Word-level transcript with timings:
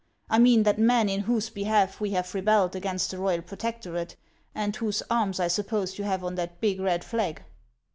I 0.31 0.39
mean 0.39 0.63
that 0.63 0.79
man 0.79 1.07
in 1.09 1.19
whose 1.19 1.51
behalf 1.51 2.01
we 2.01 2.09
have 2.09 2.33
rebelled 2.33 2.75
against 2.75 3.11
the 3.11 3.19
royal 3.19 3.43
protec 3.43 3.83
torate, 3.83 4.15
and 4.55 4.75
whose 4.75 5.03
arms 5.11 5.39
I 5.39 5.47
suppose 5.47 5.99
you 5.99 6.05
have 6.05 6.23
on 6.23 6.33
that 6.33 6.59
big 6.59 6.79
red 6.81 7.03
flag." 7.03 7.43